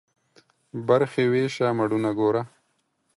برخي 0.87 1.25
ويشه، 1.31 1.67
مړونه 1.77 2.09
گوره. 2.19 2.43